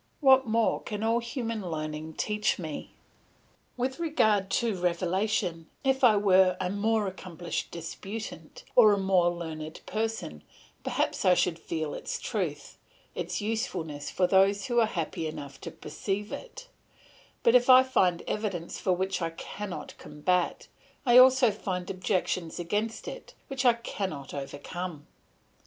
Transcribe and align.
What 0.19 0.47
more 0.47 0.81
can 0.81 1.03
all 1.03 1.19
human 1.19 1.61
learning 1.61 2.15
teach 2.15 2.57
me? 2.57 2.95
"With 3.77 3.99
regard 3.99 4.49
to 4.49 4.73
revelation, 4.75 5.67
if 5.83 6.03
I 6.03 6.17
were 6.17 6.57
a 6.59 6.71
more 6.71 7.05
accomplished 7.05 7.69
disputant, 7.69 8.63
or 8.75 8.93
a 8.93 8.97
more 8.97 9.29
learned 9.29 9.79
person, 9.85 10.41
perhaps 10.83 11.23
I 11.23 11.35
should 11.35 11.59
feel 11.59 11.93
its 11.93 12.19
truth, 12.19 12.79
its 13.13 13.41
usefulness 13.41 14.09
for 14.09 14.25
those 14.25 14.65
who 14.65 14.79
are 14.79 14.87
happy 14.87 15.27
enough 15.27 15.61
to 15.61 15.69
perceive 15.69 16.31
it; 16.31 16.67
but 17.43 17.53
if 17.53 17.69
I 17.69 17.83
find 17.83 18.23
evidence 18.23 18.79
for 18.79 18.93
it 18.93 18.97
which 18.97 19.21
I 19.21 19.29
cannot 19.29 19.95
combat, 19.99 20.67
I 21.05 21.19
also 21.19 21.51
find 21.51 21.87
objections 21.91 22.57
against 22.59 23.07
it 23.07 23.35
which 23.49 23.65
I 23.65 23.73
cannot 23.73 24.33
overcome. 24.33 25.05